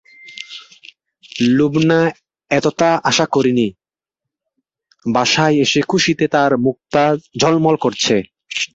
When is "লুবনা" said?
1.55-1.99